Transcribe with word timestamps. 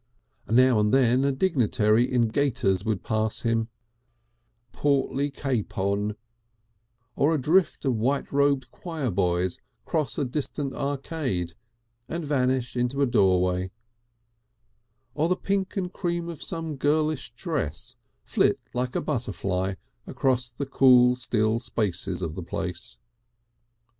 Now 0.49 0.79
and 0.79 0.91
then 0.91 1.23
a 1.23 1.31
dignitary 1.31 2.11
in 2.11 2.29
gaiters 2.29 2.83
would 2.83 3.03
pass 3.03 3.43
him, 3.43 3.67
"Portly 4.71 5.29
capon," 5.29 6.15
or 7.15 7.35
a 7.35 7.39
drift 7.39 7.85
of 7.85 7.93
white 7.97 8.31
robed 8.31 8.71
choir 8.71 9.11
boys 9.11 9.59
cross 9.85 10.17
a 10.17 10.25
distant 10.25 10.73
arcade 10.73 11.53
and 12.09 12.25
vanish 12.25 12.75
in 12.75 12.89
a 12.99 13.05
doorway, 13.05 13.69
or 15.13 15.29
the 15.29 15.35
pink 15.37 15.77
and 15.77 15.93
cream 15.93 16.29
of 16.29 16.41
some 16.41 16.77
girlish 16.77 17.29
dress 17.35 17.95
flit 18.23 18.59
like 18.73 18.95
a 18.95 19.01
butterfly 19.01 19.75
across 20.07 20.49
the 20.49 20.65
cool 20.65 21.15
still 21.15 21.59
spaces 21.59 22.23
of 22.23 22.33
the 22.33 22.41
place. 22.41 22.97